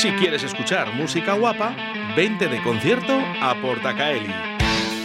[0.00, 1.76] Si quieres escuchar música guapa,
[2.16, 4.32] vente de concierto a Portacaeli.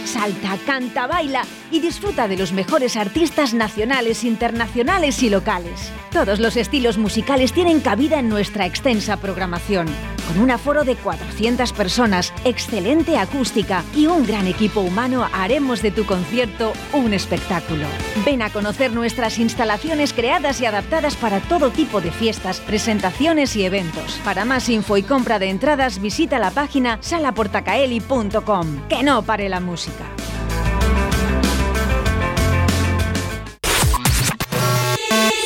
[0.06, 5.92] Salta, canta, baila y disfruta de los mejores artistas nacionales, internacionales y locales.
[6.10, 9.86] Todos los estilos musicales tienen cabida en nuestra extensa programación.
[10.26, 15.92] Con un aforo de 400 personas, excelente acústica y un gran equipo humano, haremos de
[15.92, 17.86] tu concierto un espectáculo.
[18.24, 23.64] Ven a conocer nuestras instalaciones creadas y adaptadas para todo tipo de fiestas, presentaciones y
[23.64, 24.20] eventos.
[24.24, 28.88] Para más info y compra de entradas, visita la página salaportacaeli.com.
[28.88, 30.04] Que no pare la música.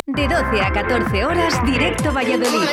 [0.06, 2.68] De 12 a 14 horas, directo Valladolid.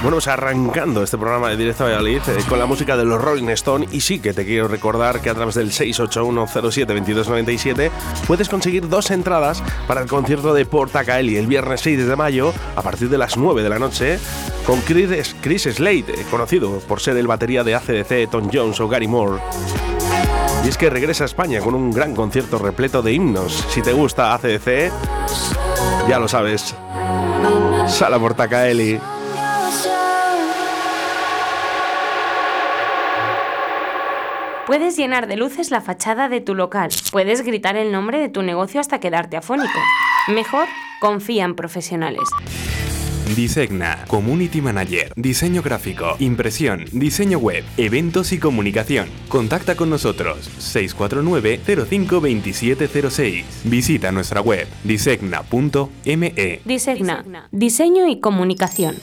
[0.00, 3.48] Bueno, pues arrancando este programa de Directo Valladolid eh, con la música de los Rolling
[3.48, 7.90] Stone y sí que te quiero recordar que a través del 681072297
[8.26, 12.54] puedes conseguir dos entradas para el concierto de Porta Caeli el viernes 6 de mayo
[12.76, 14.20] a partir de las 9 de la noche
[14.64, 18.86] con Chris, Chris Slade, eh, conocido por ser el batería de ACDC, Tom Jones o
[18.86, 19.40] Gary Moore.
[20.64, 23.64] Y es que regresa a España con un gran concierto repleto de himnos.
[23.70, 24.92] Si te gusta ACDC,
[26.08, 26.74] ya lo sabes.
[27.86, 29.00] Sala Portacaeli.
[34.66, 36.90] Puedes llenar de luces la fachada de tu local.
[37.10, 39.78] Puedes gritar el nombre de tu negocio hasta quedarte afónico.
[40.28, 40.66] Mejor,
[41.00, 42.28] confía en profesionales.
[43.34, 49.08] Disegna, Community Manager, Diseño Gráfico, Impresión, Diseño Web, Eventos y Comunicación.
[49.28, 53.44] Contacta con nosotros 649-052706.
[53.64, 56.60] Visita nuestra web disegna.me.
[56.64, 58.94] Disegna, Diseño y Comunicación.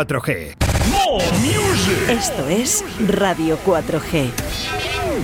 [0.00, 0.56] 4G.
[2.08, 4.30] Esto es Radio 4G.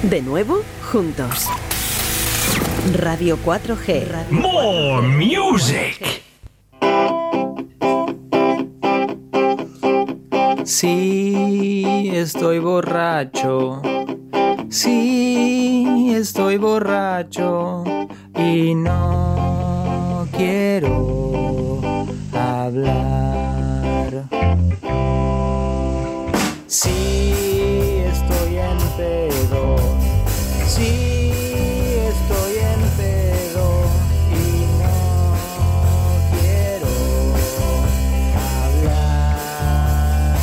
[0.03, 0.61] De nuevo,
[0.93, 1.49] juntos.
[2.93, 4.29] Radio 4G.
[4.31, 6.23] More music.
[10.65, 13.81] Sí, estoy borracho.
[14.69, 17.83] Sí, estoy borracho.
[18.37, 21.81] Y no quiero
[22.35, 23.46] hablar.
[28.97, 29.77] Pedo.
[30.67, 31.31] Sí,
[32.09, 33.67] estoy en pedo.
[34.33, 34.35] Y
[34.83, 34.93] no
[36.41, 36.87] quiero
[38.65, 40.37] hablar.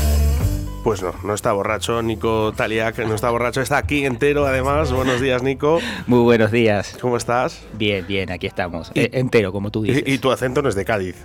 [0.84, 4.92] Pues no, no está borracho Nico Taliac, no está borracho, está aquí entero además.
[4.92, 5.80] Buenos días, Nico.
[6.08, 6.98] Muy buenos días.
[7.02, 7.64] ¿Cómo estás?
[7.74, 8.92] Bien, bien, aquí estamos.
[8.96, 10.04] Eh, entero, como tú dices.
[10.06, 11.16] Y, y tu acento no es de Cádiz.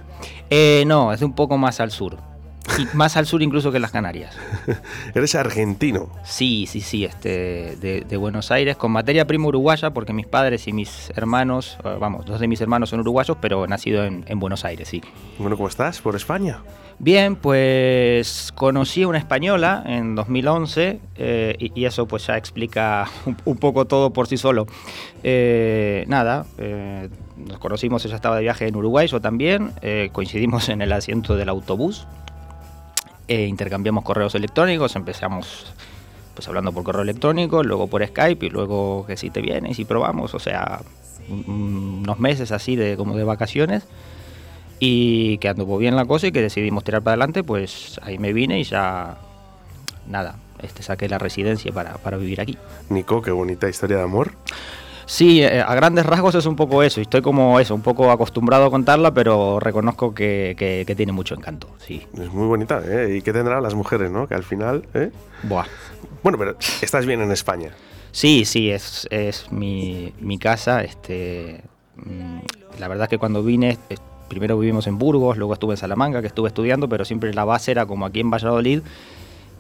[0.51, 2.17] Eh, no, es un poco más al sur.
[2.79, 4.37] Y más al sur incluso que las Canarias.
[5.15, 6.11] Eres argentino.
[6.25, 10.69] Sí, sí, sí, este, de, de Buenos Aires, con materia prima uruguaya, porque mis padres
[10.69, 14.39] y mis hermanos, eh, vamos, dos de mis hermanos son uruguayos, pero nacido en, en
[14.39, 15.03] Buenos Aires, sí.
[15.39, 16.01] Bueno, ¿cómo estás?
[16.01, 16.63] ¿Por España?
[17.01, 23.09] Bien, pues conocí a una española en 2011 eh, y, y eso pues ya explica
[23.25, 24.67] un, un poco todo por sí solo.
[25.23, 29.73] Eh, nada, eh, nos conocimos, ella estaba de viaje en Uruguay, yo también,
[30.11, 32.09] coincidimos en el asiento del autobús,
[33.29, 35.67] eh, intercambiamos correos electrónicos, empezamos
[36.35, 39.85] pues hablando por correo electrónico, luego por Skype y luego que si te vienes y
[39.85, 40.81] probamos, o sea,
[41.29, 43.85] un- un- unos meses así de como de vacaciones
[44.81, 48.33] y que anduvo bien la cosa y que decidimos tirar para adelante, pues ahí me
[48.33, 49.17] vine y ya
[50.07, 52.57] nada, este saqué la residencia para, para vivir aquí.
[52.89, 54.33] Nico, qué bonita historia de amor.
[55.11, 58.11] Sí, eh, a grandes rasgos es un poco eso, y estoy como eso, un poco
[58.11, 62.07] acostumbrado a contarla, pero reconozco que, que- que tiene mucho encanto, sí.
[62.13, 63.17] Es muy bonita, ¿eh?
[63.17, 64.29] ¿Y qué tendrán las mujeres, no?
[64.29, 65.11] Que al final, ¿eh?
[65.45, 65.65] Buah.
[66.23, 67.71] Bueno, pero estás bien en España.
[68.13, 70.85] Sí, sí, es, es mi, mi casa.
[70.85, 71.63] Este,
[71.97, 72.39] mm,
[72.79, 73.97] la verdad es que cuando vine, eh,
[74.29, 77.71] primero vivimos en Burgos, luego estuve en Salamanca, que estuve estudiando, pero siempre la base
[77.71, 78.83] era como aquí en Valladolid.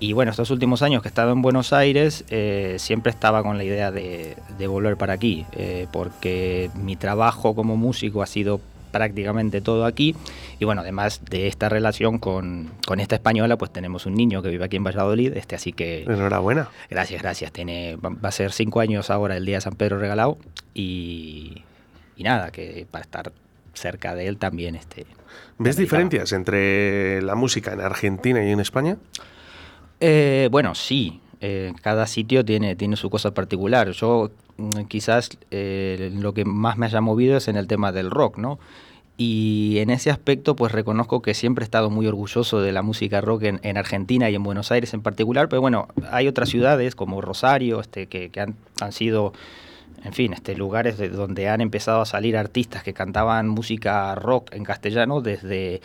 [0.00, 3.59] Y bueno, estos últimos años que he estado en Buenos Aires, eh, siempre estaba con
[3.59, 8.61] la idea de, de volver para aquí, eh, porque mi trabajo como músico ha sido
[8.93, 10.15] prácticamente todo aquí.
[10.59, 14.49] Y bueno, además de esta relación con, con esta española, pues tenemos un niño que
[14.49, 16.05] vive aquí en Valladolid, este, así que...
[16.05, 16.69] Enhorabuena.
[16.89, 17.53] Gracias, gracias.
[17.53, 20.39] Tiene, va a ser cinco años ahora el día de San Pedro regalado
[20.75, 21.65] y,
[22.17, 23.33] y nada, que para estar
[23.75, 25.06] cerca de él también este.
[25.59, 28.97] ¿Ves diferencias entre la música en Argentina y en España?
[30.00, 31.21] Eh, bueno, sí.
[31.41, 33.91] eh, cada sitio tiene, tiene su cosa particular.
[33.93, 38.11] Yo mm, quizás eh, lo que más me haya movido es en el tema del
[38.11, 38.59] rock, ¿no?
[39.17, 43.21] Y en ese aspecto, pues reconozco que siempre he estado muy orgulloso de la música
[43.21, 46.95] rock en, en Argentina y en Buenos Aires en particular, pero bueno, hay otras ciudades
[46.95, 49.33] como Rosario, este, que, que han, han sido,
[50.05, 54.55] en fin, este, lugares de donde han empezado a salir artistas que cantaban música rock
[54.55, 55.81] en castellano desde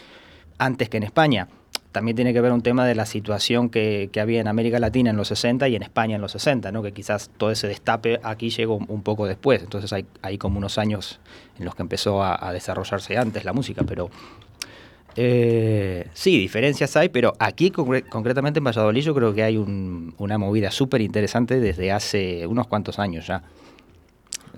[0.59, 1.47] antes que en España.
[1.93, 5.11] También tiene que ver un tema de la situación que, que había en América Latina
[5.11, 6.83] en los 60 y en España en los 60, ¿no?
[6.83, 9.61] que quizás todo ese destape aquí llegó un poco después.
[9.63, 11.19] Entonces hay, hay como unos años
[11.57, 14.09] en los que empezó a, a desarrollarse antes la música, pero
[15.15, 20.15] eh, sí, diferencias hay, pero aquí concre- concretamente en Valladolid yo creo que hay un-
[20.17, 23.43] una movida súper interesante desde hace unos cuantos años ya.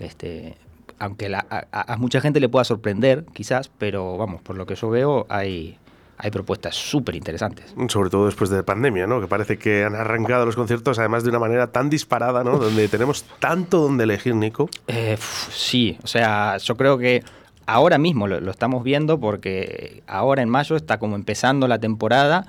[0.00, 0.54] Este,
[0.98, 4.74] aunque la- a, a- mucha gente le pueda sorprender, quizás, pero vamos, por lo que
[4.74, 5.76] yo veo, hay,
[6.18, 7.74] hay propuestas súper interesantes.
[7.88, 9.20] Sobre todo después de pandemia, ¿no?
[9.20, 12.58] Que parece que han arrancado los conciertos además de una manera tan disparada, ¿no?
[12.58, 14.68] Donde tenemos tanto donde elegir, Nico.
[14.86, 15.18] Eh,
[15.50, 17.22] sí, o sea, yo creo que
[17.66, 22.46] ahora mismo lo, lo estamos viendo porque ahora en mayo está como empezando la temporada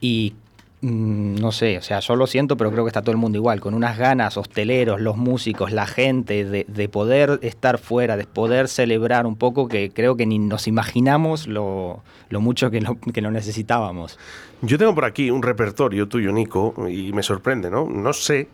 [0.00, 0.34] y
[0.82, 3.60] no sé, o sea, yo lo siento, pero creo que está todo el mundo igual,
[3.60, 8.68] con unas ganas, hosteleros, los músicos, la gente, de, de poder estar fuera, de poder
[8.68, 13.20] celebrar un poco que creo que ni nos imaginamos lo, lo mucho que lo, que
[13.20, 14.18] lo necesitábamos.
[14.62, 17.86] Yo tengo por aquí un repertorio tuyo, Nico, y me sorprende, ¿no?
[17.88, 18.48] No sé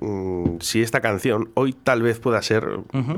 [0.00, 2.66] mm, si esta canción hoy tal vez pueda ser,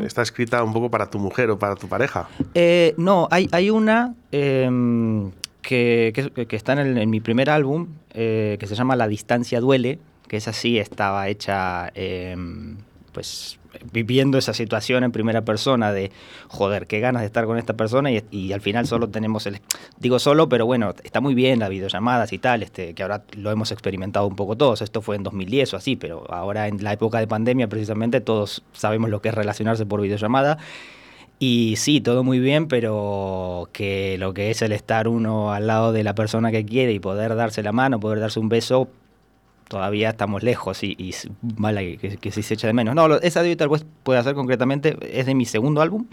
[0.05, 2.29] está escrita un poco para tu mujer o para tu pareja.
[2.55, 5.31] Eh, no, hay, hay una em,
[5.69, 9.99] que, que- que en, en mi primer álbum, eh, que se llama La distancia duele,
[10.27, 12.79] que esa sí estaba hecha, em,
[13.13, 13.59] pues,
[13.93, 16.11] viviendo esa situación en primera persona de,
[16.49, 19.61] joder, qué ganas de estar con esta persona y, y al final solo tenemos el...
[19.99, 23.51] Digo solo, pero bueno, está muy bien las videollamadas y tal, este, que ahora lo
[23.51, 24.81] hemos experimentado un poco todos.
[24.81, 28.65] Esto fue en 2010 o así, pero ahora en la época de pandemia precisamente todos
[28.73, 30.57] sabemos lo que es relacionarse por videollamada.
[31.41, 35.93] Y sí, todo muy bien, pero que lo que es el estar uno al lado
[35.93, 38.89] de la persona que quiere y poder darse la mano, poder darse un beso,
[39.69, 42.95] todavía estamos lejos y, y vale que, que se echa de menos.
[42.97, 46.07] No, esa de tal vez puede hacer concretamente, es de mi segundo álbum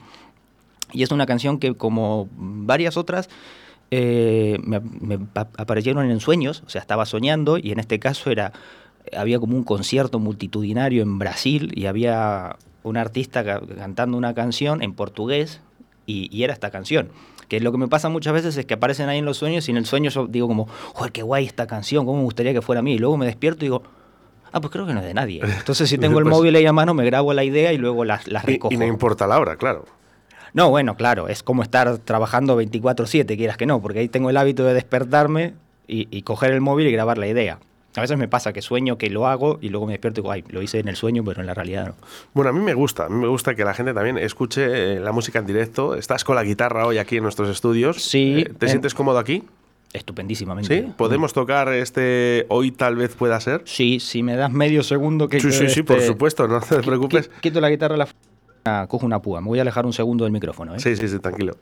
[0.91, 3.27] y es una canción que como varias otras
[3.89, 8.29] eh, me, me pa- aparecieron en sueños, o sea, estaba soñando y en este caso
[8.29, 8.53] era
[9.15, 14.81] había como un concierto multitudinario en Brasil y había un artista ca- cantando una canción
[14.81, 15.61] en portugués
[16.05, 17.09] y, y era esta canción.
[17.47, 19.71] Que lo que me pasa muchas veces es que aparecen ahí en los sueños y
[19.71, 22.61] en el sueño yo digo como, joder, qué guay esta canción, cómo me gustaría que
[22.61, 22.93] fuera a mí.
[22.93, 23.83] Y luego me despierto y digo,
[24.51, 25.41] ah, pues creo que no es de nadie.
[25.59, 28.05] Entonces si tengo el Pues- móvil ahí a mano me grabo la idea y luego
[28.05, 28.73] las, las Y, recojo.
[28.73, 29.85] y no importa la hora, claro.
[30.53, 34.37] No, bueno, claro, es como estar trabajando 24/7, quieras que no, porque ahí tengo el
[34.37, 35.53] hábito de despertarme
[35.87, 37.59] y, y coger el móvil y grabar la idea.
[37.97, 40.31] A veces me pasa que sueño que lo hago y luego me despierto y digo,
[40.31, 41.95] ay, lo hice en el sueño, pero en la realidad no.
[42.33, 44.99] Bueno, a mí me gusta, a mí me gusta que la gente también escuche eh,
[44.99, 45.95] la música en directo.
[45.95, 48.01] Estás con la guitarra hoy aquí en nuestros estudios.
[48.03, 49.43] Sí, Eh, ¿Te en- sientes cómodo aquí?
[49.93, 50.81] Estupendísimamente.
[50.83, 50.93] ¿Sí?
[50.97, 53.61] ¿Podemos tocar este Hoy tal vez pueda ser?
[53.65, 55.39] Sí, si me das medio segundo que...
[55.39, 57.31] Sí, sí, sí, por este, supuesto, no te preocupes.
[57.31, 58.07] qui- Quito la guitarra, la...
[58.65, 59.39] ah, cojo una púa.
[59.39, 60.75] Me voy a alejar un segundo del micrófono.
[60.75, 60.79] ¿eh?
[60.79, 61.55] Sí, sí, sí, tranquilo.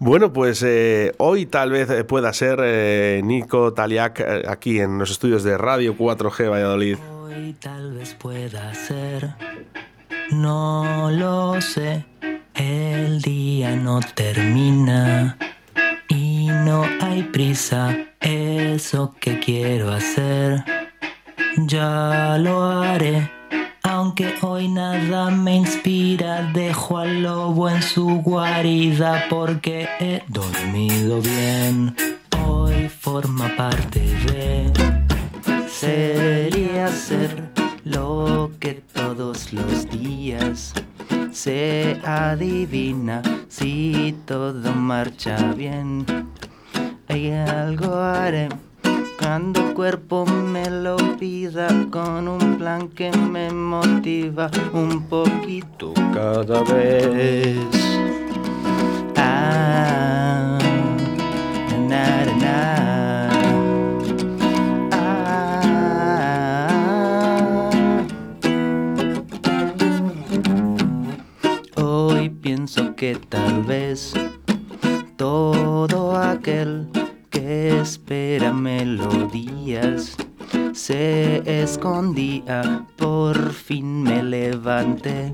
[0.00, 5.10] Bueno, pues eh, hoy tal vez eh, pueda ser eh, Nico Taliac aquí en los
[5.10, 6.98] estudios de Radio 4G Valladolid.
[7.10, 9.34] Hoy tal vez pueda ser,
[10.30, 12.04] no lo sé.
[12.54, 15.36] El día no termina
[16.06, 17.96] y no hay prisa.
[18.20, 20.64] Eso que quiero hacer,
[21.66, 23.37] ya lo haré.
[23.98, 31.96] Aunque hoy nada me inspira, dejo al lobo en su guarida porque he dormido bien.
[32.46, 34.72] Hoy forma parte de
[35.66, 37.50] sería ser
[37.82, 40.74] lo que todos los días
[41.32, 46.06] se adivina si todo marcha bien.
[47.08, 48.48] Hay algo haré
[49.18, 56.62] cuando el cuerpo me lo pida con un plan que me motiva un poquito cada
[56.62, 57.58] vez.
[59.16, 60.58] Ah,
[61.88, 63.30] na, na, na.
[64.92, 66.48] Ah.
[71.76, 74.14] Hoy pienso que tal vez
[75.16, 76.86] todo aquel
[77.38, 80.16] espera melodías
[80.72, 85.32] se escondía, por fin me levanté.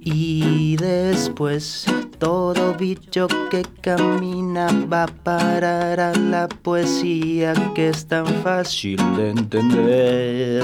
[0.00, 1.86] Y después
[2.18, 9.30] todo bicho que camina va a parar a la poesía que es tan fácil de
[9.30, 10.62] entender.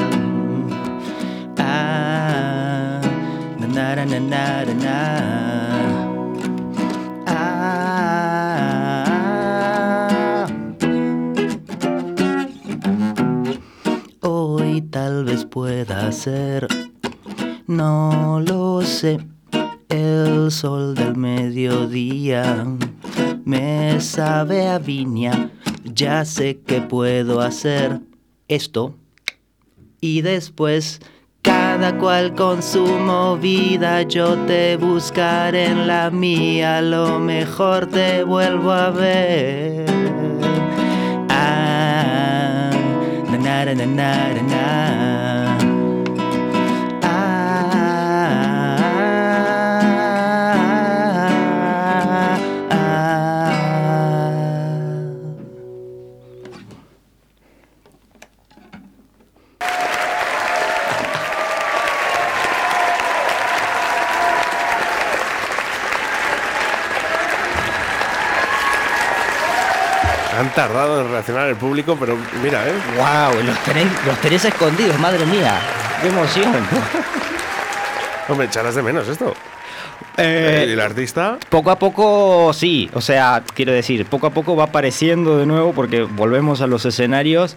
[1.58, 3.00] Ah,
[3.58, 3.94] na
[14.74, 16.66] Hoy tal vez pueda ser,
[17.68, 19.20] no lo sé,
[19.88, 22.66] el sol del mediodía
[23.44, 25.52] me sabe a viña,
[25.84, 28.00] ya sé que puedo hacer.
[28.48, 28.96] Esto.
[30.00, 31.00] Y después
[31.42, 38.24] cada cual con su movida yo te buscaré en la mía, a lo mejor te
[38.24, 39.86] vuelvo a ver.
[41.28, 42.70] Ah,
[43.74, 43.74] na
[44.42, 44.63] na.
[70.54, 72.72] Tardado en reaccionar el público, pero mira, ¿eh?
[72.96, 73.42] ¡Wow!
[73.42, 75.58] Los tenéis, los tenéis escondidos, madre mía.
[76.00, 76.54] ¡Qué emoción!
[78.28, 79.34] Hombre, echarás de menos esto.
[80.16, 81.38] Eh, ¿Y el artista?
[81.48, 85.72] Poco a poco, sí, o sea, quiero decir, poco a poco va apareciendo de nuevo
[85.72, 87.56] porque volvemos a los escenarios,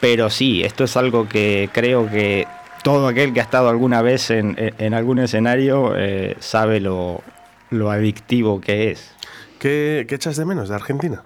[0.00, 2.46] pero sí, esto es algo que creo que
[2.82, 7.22] todo aquel que ha estado alguna vez en, algún escenario eh, sabe lo,
[7.70, 9.14] lo adictivo que es.
[9.58, 11.22] ¿Qué, qué echas de menos de Argentina?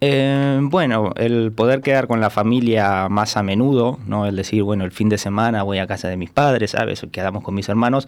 [0.00, 4.26] Eh, bueno, el poder quedar con la familia más a menudo, ¿no?
[4.26, 7.04] El decir, bueno, el fin de semana voy a casa de mis padres, ¿sabes?
[7.10, 8.06] Quedamos con mis hermanos.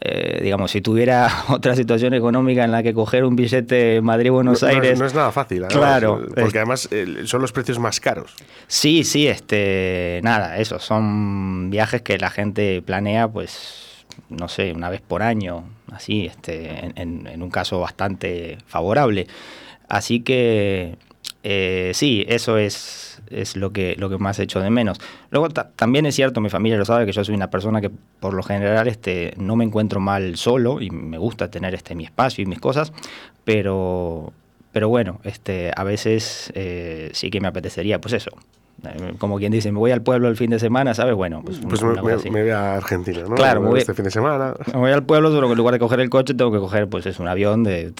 [0.00, 4.68] Eh, digamos, si tuviera otra situación económica en la que coger un billete Madrid-Buenos No-
[4.68, 4.98] no es- Aires...
[4.98, 8.34] No, es nada fácil, además, Claro, eh, Porque además eh, son los precios más caros.
[8.66, 14.90] Sí, sí, este, nada, eso, son viajes que la gente planea, pues, no sé, una
[14.90, 19.26] vez por año, así, este, en, en un caso bastante favorable.
[19.88, 20.96] Así que
[21.46, 24.98] eh, sí, eso es, es lo, que, lo que más hecho de menos.
[25.30, 28.32] Luego también es cierto, mi familia lo sabe, que yo soy una persona que por
[28.32, 32.42] lo general este, no me encuentro mal solo y me gusta tener este, mi espacio
[32.42, 32.94] y mis cosas,
[33.44, 34.32] pero,
[34.72, 38.30] pero bueno, este, a veces eh, sí que me apetecería, pues eso,
[39.18, 41.14] como quien dice, me voy al pueblo el fin de semana, ¿sabes?
[41.14, 43.34] Bueno, pues, pues me, voy a Argentina, ¿no?
[43.34, 44.54] Claro, me voy, este fin de semana.
[44.72, 47.06] Me voy al pueblo, que en lugar de coger el coche tengo que coger, pues
[47.06, 47.92] es un avión de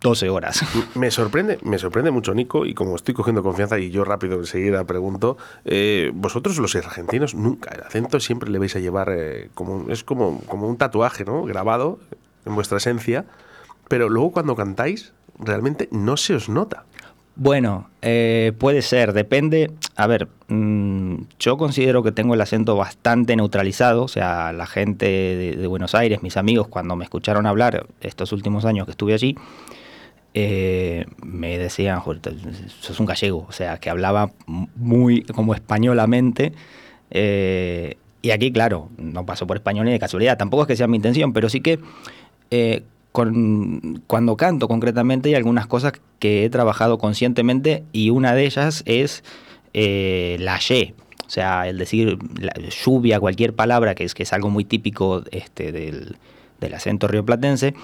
[0.00, 0.64] 12 horas.
[0.94, 4.84] Me sorprende, me sorprende mucho, Nico, y como estoy cogiendo confianza y yo rápido enseguida
[4.84, 9.90] pregunto, eh, vosotros los argentinos nunca, el acento siempre le vais a llevar eh, como,
[9.90, 11.44] es como, como un tatuaje, ¿no?
[11.44, 11.98] Grabado
[12.44, 13.24] en vuestra esencia,
[13.88, 16.84] pero luego cuando cantáis realmente no se os nota.
[17.36, 19.70] Bueno, eh, puede ser, depende.
[19.96, 25.06] A ver, mm, yo considero que tengo el acento bastante neutralizado, o sea, la gente
[25.06, 29.36] de, Buenos Aires, mis amigos, cuando me escucharon hablar estos últimos años que estuve allí,
[30.34, 32.02] eh, me decían,
[32.80, 36.52] sos un gallego, o sea, que hablaba muy como españolamente.
[37.10, 40.88] Eh, y aquí, claro, no paso por español ni de casualidad, tampoco es que sea
[40.88, 41.80] mi intención, pero sí que
[43.12, 48.82] con, cuando canto concretamente hay algunas cosas que he trabajado conscientemente y una de ellas
[48.86, 49.24] es
[49.74, 50.94] eh, la Y.
[51.26, 52.52] O sea, el decir la,
[52.84, 56.16] lluvia, cualquier palabra, que es, que es algo muy típico este, del,
[56.60, 57.74] del acento rioplatense,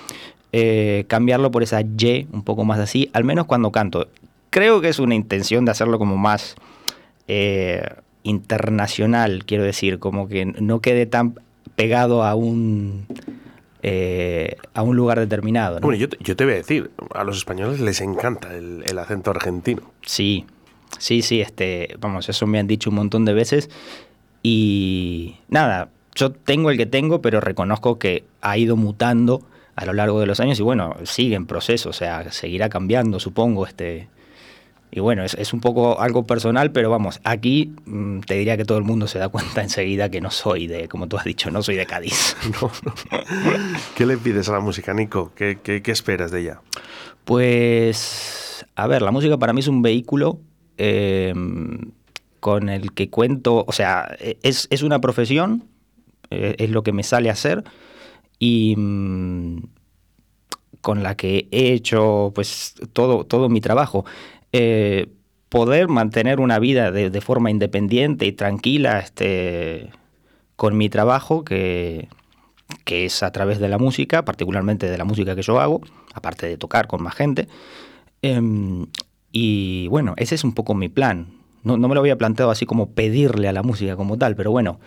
[0.53, 4.09] eh, cambiarlo por esa Y un poco más así, al menos cuando canto.
[4.51, 6.57] Creo que es una intención de hacerlo como más
[7.29, 7.83] eh,
[8.23, 11.35] internacional, quiero decir, como que no quede tan
[11.75, 13.07] pegado a un
[13.83, 15.81] eh, a un lugar determinado.
[15.81, 19.83] Bueno, yo te, voy a decir, a los españoles les encanta el, acento argentino.
[20.03, 20.47] Sí,
[20.99, 23.71] sí, sí, este, vamos, eso me han dicho un montón de veces.
[24.43, 29.43] Y nada, yo tengo el que tengo, pero reconozco que ha ido mutando
[29.75, 33.21] a lo largo de los años y bueno, sigue en proceso, o sea, seguirá cambiando,
[33.21, 34.09] supongo, este,
[34.91, 38.79] y bueno, es, un poco algo personal, pero vamos, aquí mm, te diría que todo
[38.79, 41.63] el mundo se da cuenta enseguida que no soy de, como tú has dicho, no
[41.63, 42.37] soy de Cádiz.
[43.97, 45.33] ¿Qué le pides a la música, Nico?
[45.35, 46.61] ¿Qué, esperas de ella?
[47.25, 50.41] Pues, a ver, la música para mí es un vehículo
[50.79, 51.91] em,
[52.41, 55.65] con el que cuento, o sea, e, es, una profesión,
[56.31, 57.65] e, es lo que me sale a hacer
[58.39, 59.63] y mm,
[60.81, 64.05] con la que he hecho pues todo, todo mi trabajo.
[64.59, 65.09] Eh,
[65.51, 69.91] poder mantener una vida de, forma independiente y tranquila este,
[70.57, 72.09] con mi trabajo, que,
[72.85, 75.83] que, es a través de la música, particularmente de la música que yo hago,
[76.15, 77.49] aparte de tocar con más gente.
[78.23, 78.87] Em,
[79.31, 81.29] y bueno, ese es un poco mi plan.
[81.63, 84.81] No, me lo había planteado así como pedirle a la música como tal, pero bueno,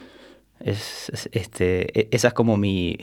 [0.62, 2.98] es, este, e, esa es como mi,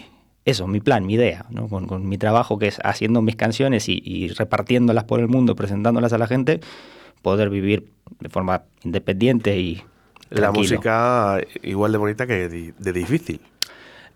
[0.46, 1.68] eso, mi plan, mi idea, ¿no?
[1.68, 6.18] con, mi trabajo que es haciendo mis canciones y, repartiéndolas por el mundo, presentándolas a
[6.18, 6.60] la gente,
[7.20, 7.88] poder vivir
[8.20, 9.82] de forma independiente y...
[10.30, 13.40] La música igual de bonita que de, difícil.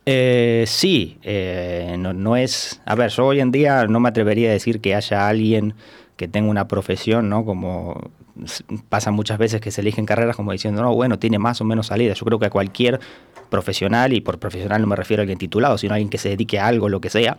[0.06, 2.80] Eh, sí, eh, no, no, es...
[2.84, 5.74] A ver, yo hoy en día no me atrevería a decir que haya alguien
[6.16, 7.44] que tenga una profesión, ¿no?
[7.44, 8.10] Como
[8.88, 11.88] pasa muchas veces que se eligen carreras como diciendo, no, bueno, tiene más o menos
[11.88, 12.14] salida.
[12.14, 13.00] Yo creo que a cualquier
[13.48, 16.30] profesional, y por profesional no me refiero a alguien titulado, sino a alguien que se
[16.30, 17.38] dedique a algo, lo que sea,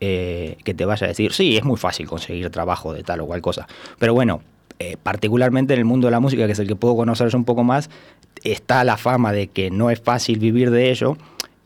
[0.00, 3.26] eh, que te vaya a decir, sí, es muy fácil conseguir trabajo de tal o
[3.26, 3.66] cual cosa.
[3.98, 4.42] Pero bueno,
[4.78, 7.44] eh, particularmente en el mundo de la música, que es el que puedo conocer un
[7.44, 7.90] poco más,
[8.44, 11.16] está la fama de que no es fácil vivir de ello.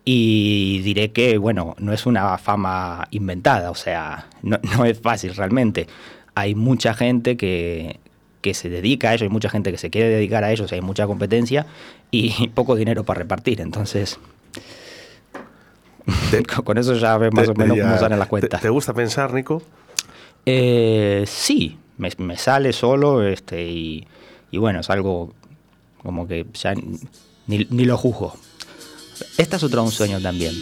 [0.04, 5.86] Y diré que, bueno, no es una fama inventada, o sea, no es fácil realmente.
[6.34, 8.00] Hay mucha gente que,
[8.40, 10.81] que se dedica a ello, hay mucha gente que se quiere dedicar a ello, hay
[10.81, 11.66] mucha competencia
[12.11, 13.61] y poco dinero para repartir.
[13.61, 14.18] Entonces,
[16.64, 18.61] con eso ya ves más o menos cómo salen las cuentas.
[18.61, 19.62] ¿Te, gusta pensar, Nico?
[20.46, 24.07] Eh, sí, me, sale solo este, y,
[24.53, 25.35] bueno, es algo
[26.03, 26.74] como que ya
[27.46, 28.35] ni, lo juzgo.
[29.37, 30.55] Esta es otra un sueño también.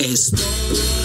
[0.00, 0.97] Buscando,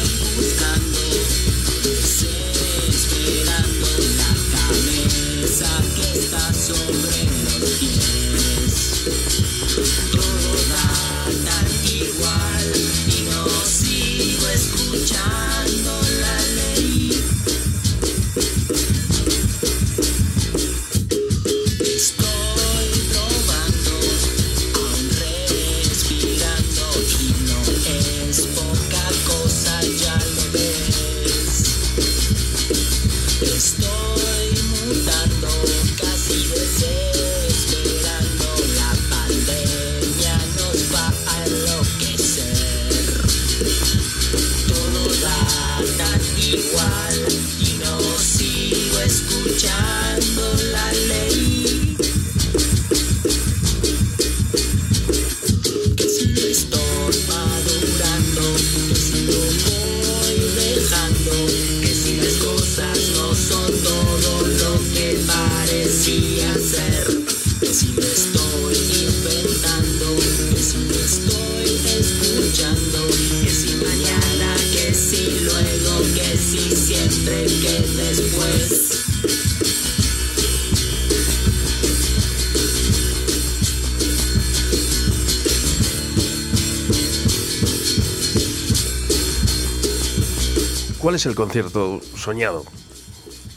[91.23, 92.65] es el concierto soñado,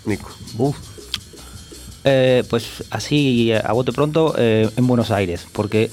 [0.05, 0.31] Nico?
[2.05, 5.91] Eh, pues así, a bote pronto, eh, en Buenos Aires, porque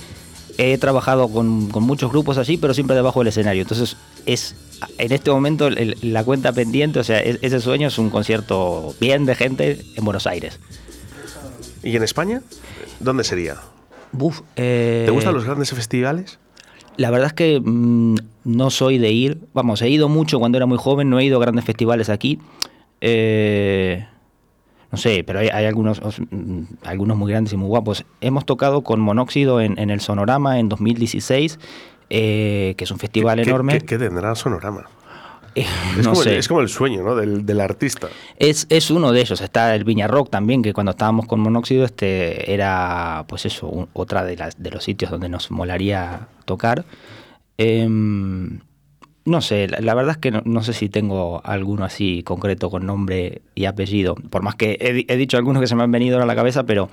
[0.60, 3.64] he trabajado con, con, muchos grupos así, pero siempre debajo del escenario.
[3.64, 4.56] Entonces, es
[5.00, 9.34] en este momento la cuenta pendiente, o sea, ese sueño es un concierto bien de
[9.34, 10.60] gente en Buenos Aires.
[11.82, 12.44] ¿Y en España?
[13.00, 13.58] ¿Dónde sería?
[14.58, 16.38] Eh, ¿Te gustan los grandes festivales?
[16.98, 19.40] La verdad es que mm, no soy de ir.
[19.54, 22.40] Vamos, he ido mucho cuando era muy joven, no he ido a grandes festivales aquí.
[23.02, 24.06] Eh,
[24.92, 28.06] no sé, pero hay, algunos, mm, algunos muy grandes y muy guapos.
[28.22, 31.60] Hemos tocado con Monóxido en, el Sonorama en 2016,
[32.10, 33.82] eh, que es un festival enorme.
[33.82, 34.86] ¿qué, tendrá Sonorama?
[35.56, 35.66] Eh,
[35.98, 36.32] es, no como sé.
[36.32, 37.16] el, es, como el, sueño ¿no?
[37.16, 38.10] del, del, artista.
[38.38, 39.42] Es, es uno de ellos.
[39.42, 43.88] Está el Viña Rock también, que cuando estábamos con Monóxido este, era, pues eso, un,
[43.94, 46.86] otra de, las, de los sitios donde nos molaría tocar.
[47.58, 47.88] Eh,
[49.26, 52.70] no sé, la, la, verdad es que no, no, sé si tengo alguno así concreto
[52.70, 54.16] con nombre y apellido.
[54.16, 56.64] Por más que he, he dicho algunos que se me han venido a la cabeza,
[56.64, 56.90] pero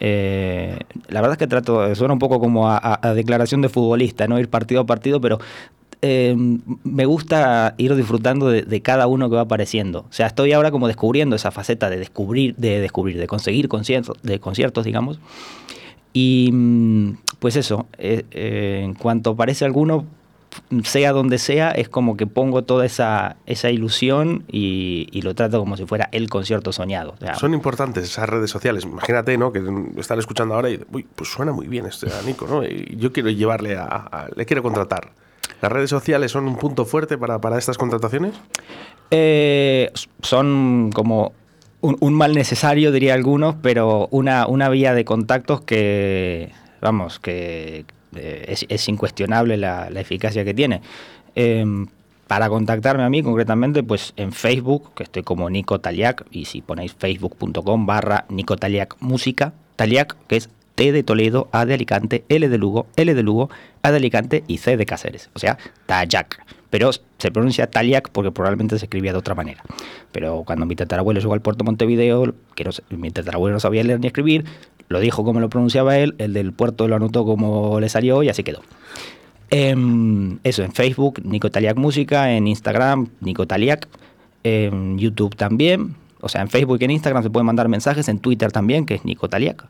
[0.00, 3.68] eh, la verdad es que trato, suena un poco como a, a, a, declaración de
[3.68, 5.40] futbolista, no ir partido a partido, pero
[6.02, 6.34] eh,
[6.84, 10.00] me gusta ir disfrutando de, de, cada uno que va apareciendo.
[10.08, 14.16] O sea, estoy ahora como descubriendo esa faceta de descubrir, de descubrir, de conseguir conciertos,
[14.22, 15.18] de conciertos, digamos.
[16.12, 16.52] Y
[17.38, 20.06] pues eso, eh, eh, en cuanto aparece alguno,
[20.82, 25.60] sea donde sea, es como que pongo toda esa, esa ilusión y, y, lo trato
[25.60, 27.14] como si fuera el concierto soñado.
[27.16, 28.84] O sea, Son importantes esas redes sociales.
[28.84, 29.52] Imagínate, ¿no?
[29.52, 29.62] Que
[29.98, 32.64] están escuchando ahora y, uy, pues suena muy bien este Nico, ¿no?
[32.64, 35.12] Y yo quiero llevarle a, a, le quiero contratar.
[35.60, 38.34] ¿Las redes sociales son un punto fuerte para, para estas contrataciones?
[39.10, 39.90] Eh,
[40.22, 41.32] son como
[41.80, 48.44] un, mal necesario, diría algunos, pero una, una vía de contactos que, vamos, que eh,
[48.48, 50.82] es, es, incuestionable la, la, eficacia que tiene.
[51.34, 51.64] Eh,
[52.28, 56.60] para contactarme a mí concretamente, pues en Facebook, que estoy como Nico Taliac, y si
[56.60, 62.22] ponéis facebook.com barra Nico Taliac Música, Taliac, que es T de Toledo, A de Alicante,
[62.28, 63.50] L de Lugo, L de Lugo,
[63.82, 66.40] A de Alicante y C de Cáceres, o sea, Tallac.
[66.70, 69.60] Pero se pronuncia Taliac porque probablemente se escribía de otra manera.
[70.12, 74.06] Pero cuando mi tatarabuelo llegó al puerto Montevideo, que mi tatarabuelo no sabía leer ni
[74.06, 74.44] escribir,
[74.86, 78.28] lo dijo como lo pronunciaba él, el del puerto lo anotó como le salió y
[78.28, 78.60] así quedó.
[79.50, 79.74] Eh,
[80.44, 83.88] eso, en Facebook, Nico Taliac Música, en Instagram, Nico Taliac,
[84.44, 85.96] en YouTube también.
[86.20, 88.94] O sea, en Facebook y en Instagram se pueden mandar mensajes, en Twitter también, que
[88.94, 89.66] es Nico Taliac.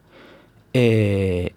[0.72, 1.52] Eh,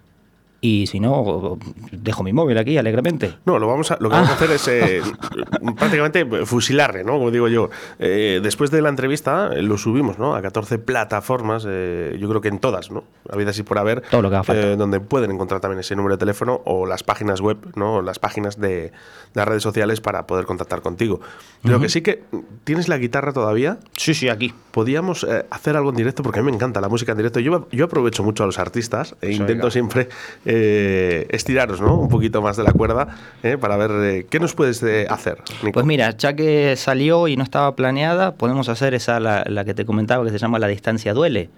[0.64, 1.58] y si no,
[1.92, 3.34] dejo mi móvil aquí alegremente.
[3.46, 4.22] No, lo, vamos a, lo que ah.
[4.22, 5.02] vamos a hacer es eh,
[5.76, 7.14] prácticamente fusilarle, ¿no?
[7.14, 7.72] Como digo yo.
[7.98, 10.36] Eh, después de la entrevista lo subimos, ¿no?
[10.36, 13.06] A 14 plataformas, eh, yo creo que en todas, ¿no?
[13.32, 14.02] Habidas y por haber.
[14.02, 14.76] Todo lo que haga falta.
[14.76, 18.04] donde pueden encontrar también ese número de teléfono o las páginas web, ¿no?
[18.04, 18.92] Las páginas de, de
[19.34, 21.22] las redes sociales para poder contactar contigo.
[21.64, 21.82] Lo uh -huh.
[21.82, 22.24] que sí que.
[22.66, 23.80] ¿Tienes la guitarra todavía?
[23.98, 24.54] Sí, sí, aquí.
[24.70, 27.40] Podíamos hacer algo en directo porque a mí me encanta la música en directo.
[27.40, 30.08] Yo, yo aprovecho mucho a los artistas e intento siempre
[30.54, 31.96] eh, estiraros ¿no?
[31.96, 33.08] un poquito más de la cuerda
[33.42, 35.38] eh, para ver eh, qué nos puedes hacer.
[35.64, 35.74] Nico?
[35.74, 39.74] Pues mira, ya que salió y no estaba planeada, podemos hacer esa, la, la, que
[39.74, 41.50] te comentaba, que se llama La distancia duele.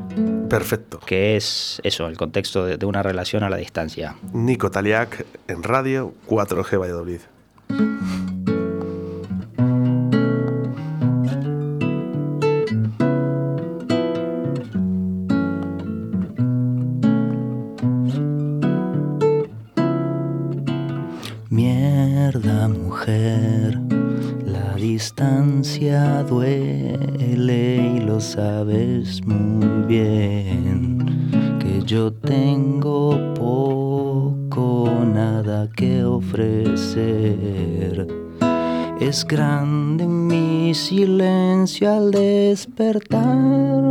[0.47, 0.99] Perfecto.
[0.99, 4.15] Que es eso, el contexto de, de una relación a la distancia.
[4.31, 7.21] Nico Taliac en Radio 4G Valladolid.
[26.23, 31.29] Duele y lo sabes muy bien.
[31.59, 37.05] Que yo tengo poco, nada que ofrecer.
[38.99, 43.81] Es grande mi silencio al despertar.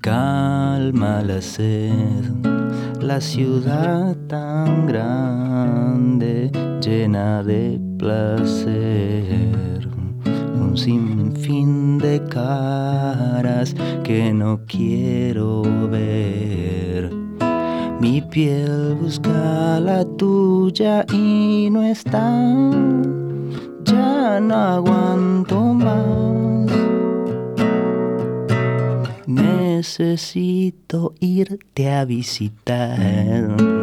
[0.00, 2.56] Calma la sed
[3.06, 6.50] la ciudad tan grande,
[6.80, 9.88] llena de placer,
[10.24, 17.10] un sinfín de caras que no quiero ver.
[18.00, 22.30] Mi piel busca la tuya y no está.
[23.82, 26.70] ya no aguanto más.
[29.26, 33.75] Necesito irte a visitar.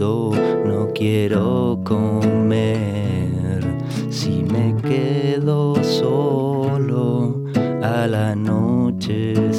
[0.00, 3.64] No quiero comer.
[4.10, 7.42] Si me quedo solo
[7.82, 9.58] al anochecer,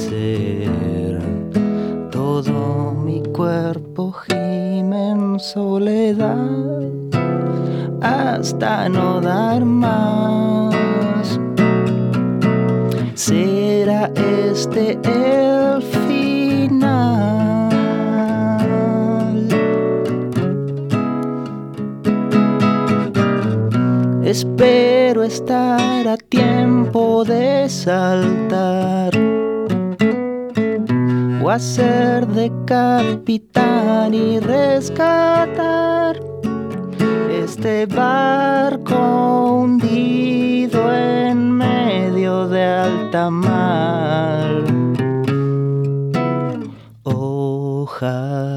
[2.10, 6.82] todo mi cuerpo gime en soledad
[8.02, 11.38] hasta no dar más.
[13.14, 15.69] ¿Será este el
[24.30, 29.10] Espero estar a tiempo de saltar
[31.42, 36.20] o hacer de capitán y rescatar
[37.44, 44.64] este barco hundido en medio de alta mar.
[47.02, 48.50] Ojalá.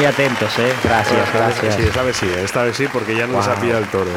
[0.00, 0.72] Muy atentos, ¿eh?
[0.82, 1.74] Gracias, gracias.
[1.74, 3.60] Sí, esta vez sí, esta vez sí, porque ya no nos ha Wow.
[3.60, 4.10] pillado el toro.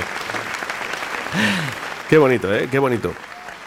[2.09, 2.69] Qué bonito, ¿eh?
[2.71, 3.13] Qué bonito.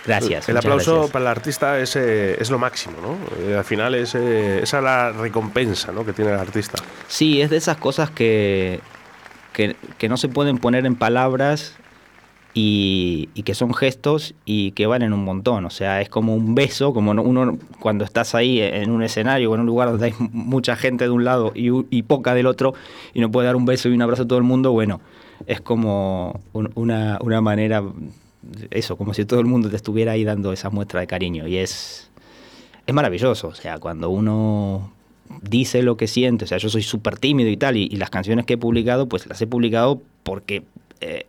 [0.07, 0.49] Gracias.
[0.49, 1.13] El aplauso gracias.
[1.13, 3.19] para el artista es, eh, es lo máximo, ¿no?
[3.45, 6.07] Eh, al final es, eh, esa es la recompensa ¿no?
[6.07, 6.83] que tiene el artista.
[7.07, 8.81] Sí, es de esas cosas que,
[9.53, 11.75] que, que no se pueden poner en palabras
[12.59, 15.67] y, y que son gestos y que valen un montón.
[15.67, 19.51] O sea, es como un beso, como no- uno cuando estás ahí en un escenario
[19.51, 22.47] o en un lugar donde hay mucha gente de un lado y, y poca del
[22.47, 22.73] otro
[23.13, 25.03] y no puede dar un beso y un abrazo a todo el mundo, bueno,
[25.47, 27.85] es como un- una, una manera,
[28.71, 31.47] eso, como si todo el mundo te estuviera ahí dando esa muestra de cariño.
[31.47, 32.11] Y es,
[32.87, 33.49] es maravilloso.
[33.49, 34.93] O sea, cuando uno
[35.43, 38.09] dice lo que siente, o sea, yo soy súper tímido y tal, y, y las
[38.09, 40.63] canciones que he publicado, pues las he publicado porque
[41.03, 41.27] eh,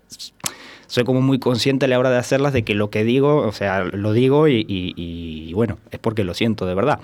[0.87, 3.51] soy como muy consciente a la hora de hacerlas de que lo que digo, o
[3.51, 6.99] sea, lo digo y, y- y, bueno, es porque lo siento de verdad.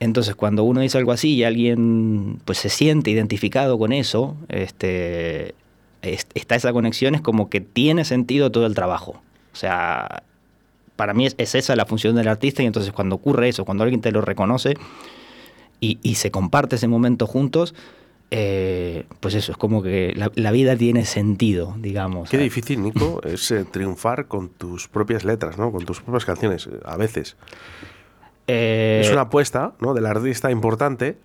[0.00, 5.54] Entonces, cuando uno dice algo así y alguien pues se siente identificado con eso, este,
[6.02, 9.20] es- está esa conexión, es como que tiene sentido todo el trabajo.
[9.52, 10.22] O sea,
[10.96, 13.82] para mí es, es esa la función del artista y entonces cuando ocurre eso, cuando
[13.84, 14.74] alguien te lo reconoce
[15.80, 17.74] y, y se comparte ese momento juntos,
[18.30, 22.28] eh, pues eso, es como que la, la vida tiene sentido, digamos.
[22.28, 25.72] Qué difícil, Nico, es eh, triunfar con tus propias letras, ¿no?
[25.72, 27.36] Con tus propias canciones, eh, a veces.
[28.46, 29.94] Eh, es una apuesta, ¿no?
[29.94, 31.18] Del artista importante,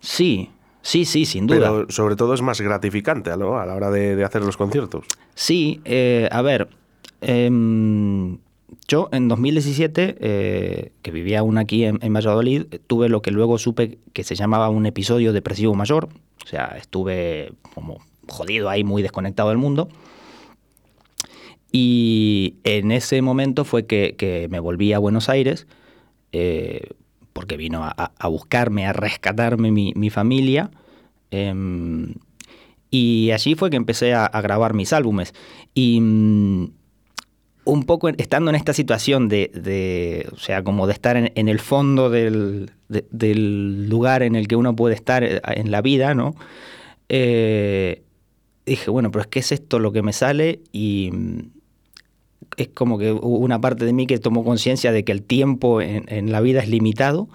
[0.00, 0.50] Sí,
[0.82, 1.70] sí, sí, sin duda.
[1.72, 3.58] pero sobre todo es más gratificante ¿no?
[3.58, 5.06] a la hora de, de hacer los conciertos.
[5.34, 5.80] Sí,
[6.30, 6.68] a ver,
[7.22, 8.36] em,
[8.88, 13.98] yo en 2017, eh, que vivía aún aquí en, Valladolid, tuve lo que luego supe
[14.12, 16.08] que se llamaba un episodio depresivo mayor,
[16.44, 17.98] o sea, estuve como
[18.28, 19.88] jodido ahí, muy desconectado del mundo.
[21.72, 25.66] Y en ese momento fue que, me volví a Buenos Aires,
[26.32, 26.90] eh,
[27.32, 30.70] porque vino a buscarme, a rescatarme mi, mi familia.
[31.30, 32.14] em,
[32.90, 35.34] y allí fue que empecé a, a grabar mis álbumes.
[35.74, 36.68] Y mm,
[37.64, 41.60] un poco estando en esta situación de, o sea, como de estar en, en el
[41.60, 46.14] fondo del, de- del lugar en el que uno puede estar eh, en la vida,
[46.14, 46.34] ¿no?
[47.08, 48.02] Eh,
[48.66, 51.38] dije, bueno, pero es que es esto lo que me sale y mm,
[52.56, 55.80] es como que hubo una parte de mí que tomó conciencia de que el tiempo
[55.80, 57.28] en la vida es limitado.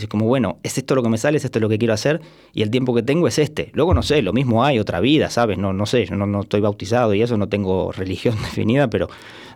[0.00, 2.20] Y como, bueno, es esto lo que me sale, es esto lo que quiero hacer,
[2.52, 3.70] y el tiempo que tengo es este.
[3.74, 5.58] Luego, no sé, lo mismo hay, otra vida, ¿sabes?
[5.58, 9.08] No, no sé, yo no, no estoy bautizado y eso, no tengo religión definida, pero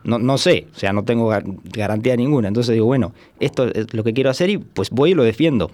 [0.05, 2.49] no, no sé, o sea, no tengo gar- garantía ninguna.
[2.49, 5.71] Entonces digo, bueno, esto es lo que quiero hacer y pues voy y lo defiendo.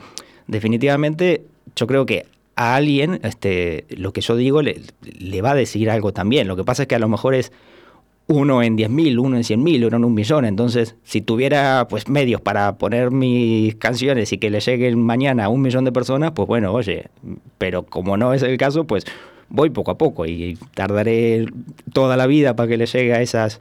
[0.46, 1.42] Definitivamente,
[1.76, 4.82] yo creo que a alguien este, lo que yo digo le,
[5.18, 6.46] le va a decir algo también.
[6.46, 7.50] Lo que pasa es que a lo mejor es
[8.26, 10.44] uno en 10.000, uno en 100.000, uno en un millón.
[10.44, 15.48] Entonces, si tuviera pues medios para poner mis canciones y que le lleguen mañana a
[15.48, 17.08] un millón de personas, pues bueno, oye,
[17.58, 19.04] pero como no es el caso, pues
[19.48, 21.46] voy poco a poco y tardaré
[21.92, 23.60] toda la vida para que le llegue a esas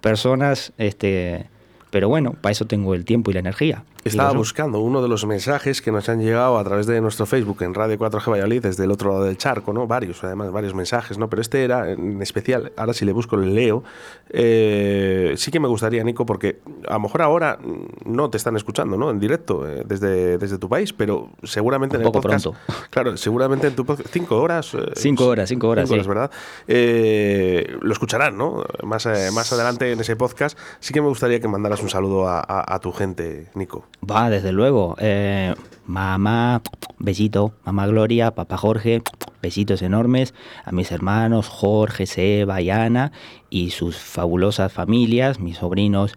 [0.00, 1.46] personas, este,
[1.90, 3.84] pero bueno, para eso tengo el tiempo y la energía.
[4.06, 7.62] Estaba buscando uno de los mensajes que nos han llegado a través de nuestro Facebook
[7.62, 9.86] en Radio 4G Valladolid, desde el otro lado del charco, ¿no?
[9.86, 11.28] Varios, además, varios mensajes, ¿no?
[11.28, 13.82] Pero este era en especial, ahora si le busco, le leo.
[14.30, 17.58] Eh, sí que me gustaría, Nico, porque a lo mejor ahora
[18.04, 19.10] no te están escuchando, ¿no?
[19.10, 22.44] En directo, eh, desde, desde tu país, pero seguramente Un en el poco podcast.
[22.46, 22.60] pronto.
[22.90, 24.08] Claro, seguramente en tu podcast.
[24.12, 24.74] Cinco horas.
[24.74, 26.08] eh, Cinco horas, cinco horas, cinco sí.
[26.08, 26.30] ¿verdad?
[26.68, 28.64] Eh, lo escucharán, ¿no?
[28.82, 30.58] Más, eh, más adelante en ese podcast.
[30.80, 33.84] Sí que me gustaría que mandaras un saludo a, a- a tu gente, Nico.
[34.02, 34.96] Va, desde luego.
[34.98, 35.54] Eh,
[35.86, 36.62] mamá,
[36.98, 37.52] besito.
[37.64, 39.02] Mamá Gloria, papá Jorge,
[39.42, 40.34] besitos enormes.
[40.64, 43.12] A mis hermanos Jorge, Seba y Ana
[43.50, 46.14] y sus fabulosas familias, mis sobrinos.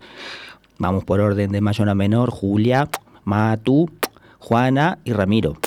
[0.78, 2.32] Vamos por orden de mayor a menor.
[2.32, 2.90] Julia,
[3.24, 3.90] Matu,
[4.40, 5.58] Juana y Ramiro.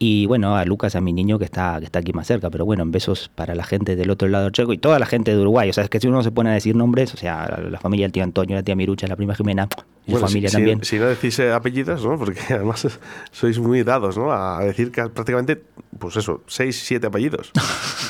[0.00, 2.50] Y bueno, a Lucas, a mi niño que está, que está aquí más cerca.
[2.50, 5.06] Pero bueno, en besos para la gente del otro lado del checo y toda la
[5.06, 5.68] gente de Uruguay.
[5.70, 7.80] O sea, es que si uno se pone a decir nombres, o sea, la, la
[7.80, 9.68] familia del tío Antonio, la tía Mirucha, la prima Jimena,
[10.06, 10.84] y su familia si, también.
[10.84, 12.16] Si, si no decís eh, apellidos, ¿no?
[12.16, 12.86] Porque además
[13.32, 14.32] sois muy dados, ¿no?
[14.32, 15.60] A decir que prácticamente,
[15.98, 17.52] pues eso, seis, siete apellidos.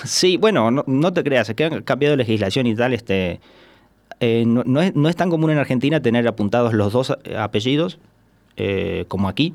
[0.05, 3.40] Sí, bueno, no, no te creas, es que han cambiado legislación y tal, este
[4.20, 7.37] eh, no, no es, no es tan común en Argentina tener apuntados los dos eh,
[7.37, 7.98] apellidos,
[8.57, 9.55] eh, como aquí.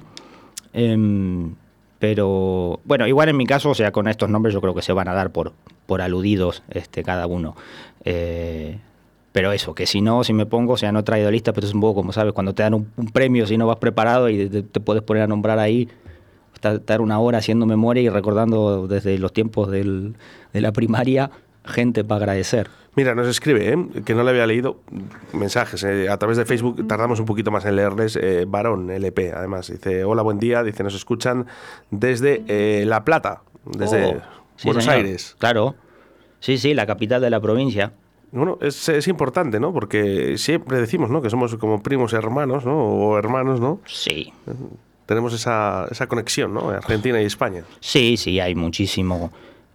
[0.73, 1.55] Em,
[2.03, 4.91] pero bueno, igual en mi caso, o sea, con estos nombres yo creo que se
[4.91, 5.53] van a dar por,
[5.85, 7.55] por aludidos este, cada uno.
[8.03, 8.77] Eh,
[9.31, 11.65] pero eso, que si no, si me pongo, o sea, no he traído lista, pero
[11.65, 14.49] es un poco como sabes, cuando te dan un, premio, si no vas preparado y
[14.49, 15.87] te, te puedes poner a nombrar ahí,
[16.53, 20.15] estar, estar una hora haciendo memoria y recordando desde los tiempos del-
[20.51, 21.31] de la primaria
[21.65, 22.69] gente para agradecer.
[22.95, 24.03] Mira, nos escribe, ¿eh?
[24.05, 24.79] que no le había leído
[25.33, 25.83] mensajes.
[25.83, 28.15] eh, a través de Facebook tardamos un poquito más en leerles.
[28.21, 29.67] Eh, Varón, LP, además.
[29.71, 30.61] Dice, hola, buen día.
[30.61, 31.47] Dice, nos escuchan
[31.89, 34.21] desde eh, La Plata, desde Oh,
[34.57, 34.97] sí, Buenos señor.
[34.99, 35.35] Aires.
[35.39, 35.75] Claro.
[36.39, 37.93] Sí, sí, la capital de la provincia.
[38.31, 39.73] Bueno, es, es importante, ¿no?
[39.73, 41.21] Porque siempre decimos, ¿no?
[41.21, 42.77] Que somos como primos hermanos, ¿no?
[42.77, 43.79] O hermanos, ¿no?
[43.85, 44.33] Sí.
[45.05, 46.69] Tenemos esa, esa conexión, ¿no?
[46.69, 47.63] Argentina y España.
[47.79, 49.31] Sí, sí, hay muchísimo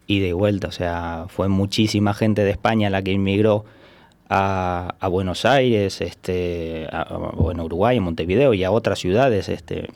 [0.08, 0.66] y vuelta.
[0.68, 3.64] O sea, fue muchísima gente de España la que inmigró
[4.28, 9.88] a, a Buenos Aires, este, a, a- bueno, Uruguay, Montevideo y a otras ciudades, este,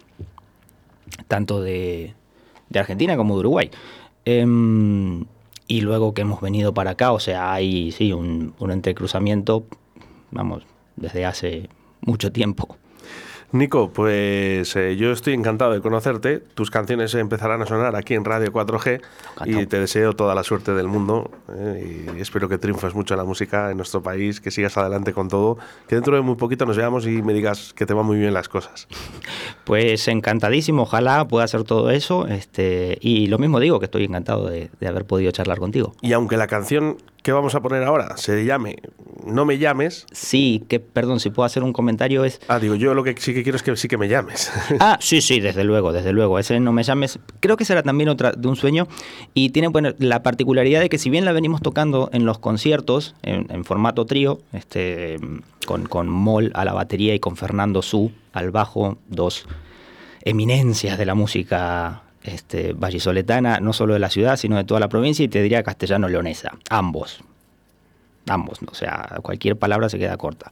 [1.29, 2.15] tanto de,
[2.69, 3.71] de Argentina como de Uruguay.
[4.25, 5.25] Em,
[5.67, 9.65] y luego que hemos venido para acá, o sea, hay sí un, un entrecruzamiento,
[10.31, 10.65] vamos,
[10.97, 11.69] desde hace
[12.03, 12.77] mucho tiempo.
[13.53, 16.39] Nico, pues eh, yo estoy encantado de conocerte.
[16.39, 19.03] Tus canciones empezarán a sonar aquí en Radio 4G
[19.45, 23.19] y te deseo toda la suerte del mundo eh, y espero que triunfes mucho en
[23.19, 26.65] la música en nuestro país, que sigas adelante con todo, que dentro de muy poquito
[26.65, 28.89] nos veamos y me digas que te van muy bien las cosas.
[29.65, 32.27] Pues encantadísimo, ojalá pueda hacer todo eso.
[32.27, 35.93] Este, y lo mismo digo, que estoy encantado de, de haber podido charlar contigo.
[36.01, 38.77] Y aunque la canción que vamos a poner ahora se llame
[39.25, 42.41] No me llames, Sí, que perdón, si puedo hacer un comentario es...
[42.49, 44.53] ah, digo, yo lo que sí que quiero es que sí que me llames.
[44.81, 46.39] Ah, sí, sí, desde luego, desde luego.
[46.39, 47.19] Ese no me llames.
[47.41, 48.89] Creo que será también otra de un sueño.
[49.35, 53.15] Y tiene bueno, la particularidad de que si bien la venimos tocando en los conciertos,
[53.23, 55.19] en, en formato trío, este,
[55.67, 59.47] con, con Moll a la batería y con Fernando Su al bajo, dos
[60.25, 64.89] eminencias de la música este, vallisoletana, no solo de la ciudad, sino de toda la
[64.89, 67.21] provincia, y te diría castellano-leonesa, ambos.
[68.29, 70.49] Ambos, o sea, cualquier palabra se queda corta.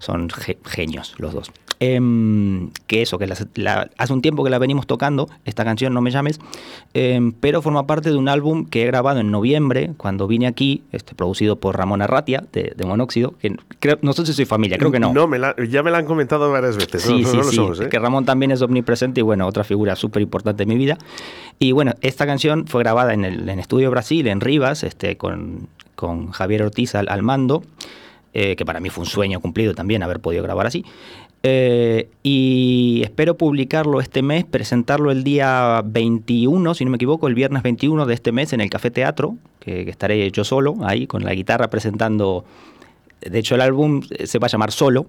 [0.00, 1.52] Son ge- genios los dos.
[1.86, 5.92] Em, que eso, que las- la- hace un tiempo que la venimos tocando, esta canción
[5.92, 6.40] No me llames,
[6.94, 10.82] em, pero forma parte de un álbum que he grabado en noviembre, cuando vine aquí,
[10.92, 14.78] este, producido por Ramón Arratia, de, de Monóxido, que creo, no sé si soy familia,
[14.78, 15.12] creo que no.
[15.28, 17.02] me la- ya me la han comentado varias veces.
[17.02, 17.56] Sí, no, sí, no sí.
[17.56, 17.88] somos, ¿eh?
[17.90, 20.96] Que Ramón también es omnipresente y bueno, otra figura súper importante en mi vida.
[21.58, 25.68] Y bueno, esta canción fue grabada en el en Estudio Brasil, en Rivas, este, con,
[25.94, 27.62] con Javier Ortiz al, al mando,
[28.32, 30.84] eh, que para mí fue un sueño cumplido también haber podido grabar así.
[31.46, 37.34] Eh, y espero publicarlo este mes, presentarlo el día 21, si no me equivoco, el
[37.34, 41.22] viernes 21 de este mes en el Café Teatro, que, estaré yo solo ahí con
[41.22, 42.46] la guitarra presentando.
[43.20, 45.04] De hecho, el álbum eh, se va a llamar Solo.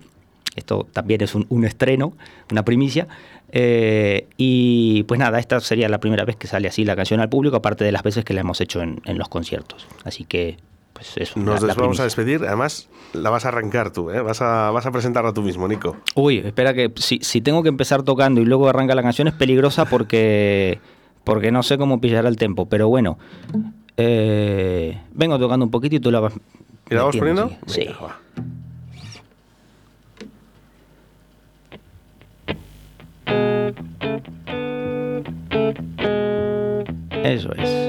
[0.58, 2.18] Esto también es un, estreno,
[2.52, 3.08] una primicia.
[3.54, 7.30] Eh, y pues nada, esta sería la primera vez que sale así la canción al
[7.30, 9.88] público, aparte de las veces que la hemos hecho en los conciertos.
[10.04, 10.58] Así que,
[10.96, 11.38] pues eso.
[11.40, 12.42] Nos la- la des- vamos a despedir.
[12.46, 14.22] Además, la vas a arrancar tú, ¿eh?
[14.22, 15.98] Vas a, vas a presentarla tú mismo, Nico.
[16.16, 19.34] Uy, espera que si, si tengo que empezar tocando y luego arranca la canción es
[19.34, 20.80] peligrosa porque,
[21.26, 22.68] porque no sé cómo pillará el tempo.
[22.70, 23.18] Pero bueno,
[23.98, 26.34] eh, vengo tocando un poquito y tú la vas.
[26.90, 27.52] ¿Y la vamos poniendo?
[27.68, 27.92] enseguida.
[27.94, 28.20] Venga, va.
[29.02, 29.20] Sí,
[37.24, 37.85] eso es.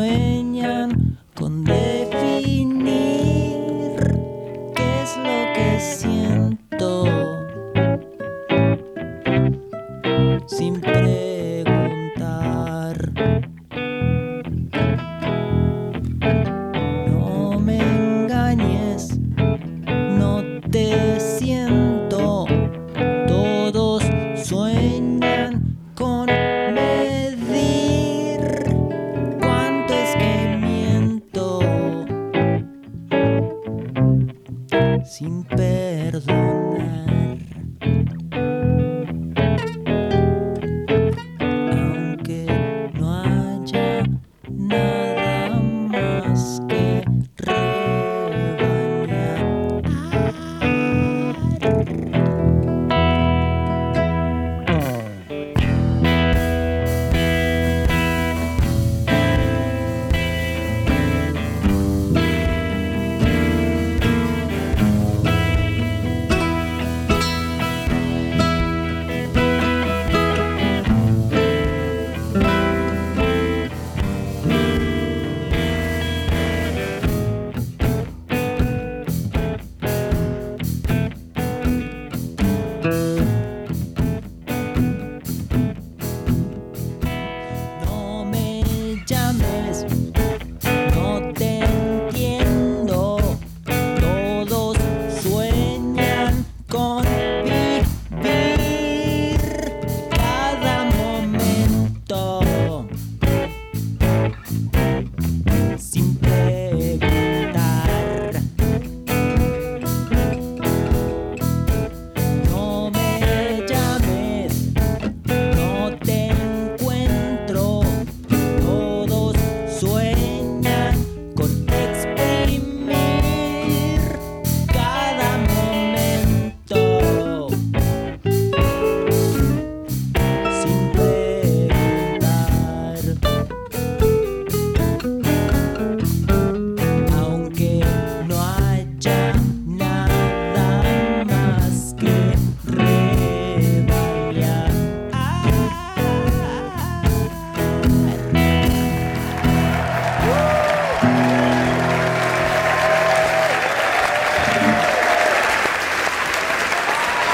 [0.00, 2.86] Sueñan con definir
[4.74, 6.09] qué es lo que siento.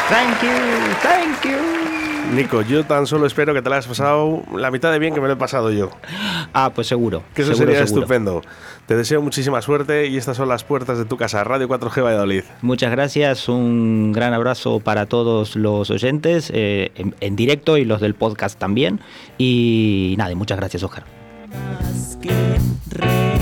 [0.09, 0.51] Thank you,
[1.03, 1.87] thank you.
[2.33, 5.21] Nico, yo tan solo espero que te la hayas pasado la mitad de bien que
[5.21, 5.91] me lo he pasado yo.
[6.53, 7.23] Ah, pues seguro.
[7.35, 8.03] Que eso seguro, sería seguro.
[8.03, 8.43] estupendo.
[8.87, 12.43] Te deseo muchísima suerte y estas son las puertas de tu casa, Radio 4G Valladolid.
[12.63, 18.01] Muchas gracias, un gran abrazo para todos los oyentes eh, en, en directo y los
[18.01, 19.01] del podcast también.
[19.39, 21.05] Y nada, y muchas gracias, Oscar.
[21.51, 22.31] Más que
[22.91, 23.36] rebañar.